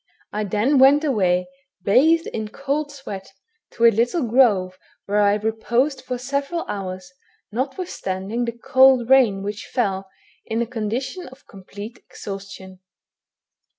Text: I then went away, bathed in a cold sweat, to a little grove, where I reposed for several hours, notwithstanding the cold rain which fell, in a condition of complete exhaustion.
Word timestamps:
I 0.33 0.45
then 0.45 0.79
went 0.79 1.03
away, 1.03 1.47
bathed 1.83 2.25
in 2.25 2.47
a 2.47 2.49
cold 2.49 2.91
sweat, 2.91 3.33
to 3.73 3.85
a 3.85 3.91
little 3.91 4.23
grove, 4.27 4.79
where 5.05 5.19
I 5.19 5.35
reposed 5.35 6.01
for 6.01 6.17
several 6.17 6.65
hours, 6.67 7.11
notwithstanding 7.51 8.45
the 8.45 8.53
cold 8.57 9.11
rain 9.11 9.43
which 9.43 9.67
fell, 9.71 10.09
in 10.43 10.59
a 10.59 10.65
condition 10.65 11.27
of 11.27 11.45
complete 11.45 11.99
exhaustion. 11.99 12.79